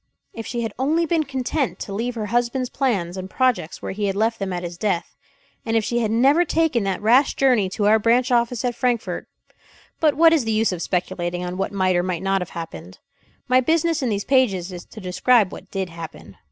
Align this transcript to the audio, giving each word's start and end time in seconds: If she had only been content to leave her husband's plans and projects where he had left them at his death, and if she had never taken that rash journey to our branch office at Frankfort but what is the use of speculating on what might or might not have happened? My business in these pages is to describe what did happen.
If 0.33 0.47
she 0.47 0.61
had 0.63 0.73
only 0.79 1.05
been 1.05 1.25
content 1.25 1.77
to 1.81 1.93
leave 1.93 2.15
her 2.15 2.25
husband's 2.33 2.71
plans 2.71 3.17
and 3.17 3.29
projects 3.29 3.83
where 3.83 3.91
he 3.91 4.05
had 4.05 4.15
left 4.15 4.39
them 4.39 4.51
at 4.51 4.63
his 4.63 4.75
death, 4.75 5.15
and 5.63 5.77
if 5.77 5.83
she 5.85 5.99
had 5.99 6.09
never 6.09 6.43
taken 6.43 6.83
that 6.85 7.03
rash 7.03 7.35
journey 7.35 7.69
to 7.69 7.85
our 7.85 7.99
branch 7.99 8.31
office 8.31 8.65
at 8.65 8.73
Frankfort 8.73 9.27
but 9.99 10.15
what 10.15 10.33
is 10.33 10.43
the 10.43 10.51
use 10.51 10.71
of 10.71 10.81
speculating 10.81 11.45
on 11.45 11.55
what 11.55 11.71
might 11.71 11.95
or 11.95 12.01
might 12.01 12.23
not 12.23 12.41
have 12.41 12.49
happened? 12.57 12.97
My 13.47 13.59
business 13.61 14.01
in 14.01 14.09
these 14.09 14.25
pages 14.25 14.71
is 14.71 14.85
to 14.85 14.99
describe 14.99 15.51
what 15.51 15.69
did 15.69 15.89
happen. 15.89 16.37